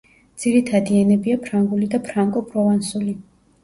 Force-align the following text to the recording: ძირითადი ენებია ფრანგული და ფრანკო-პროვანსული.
ძირითადი 0.43 0.97
ენებია 1.03 1.43
ფრანგული 1.45 1.93
და 1.95 2.03
ფრანკო-პროვანსული. 2.11 3.21